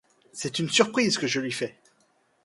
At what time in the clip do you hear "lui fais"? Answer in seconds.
1.39-1.77